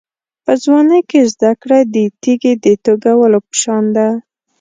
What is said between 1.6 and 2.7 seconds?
کړه د تېږې د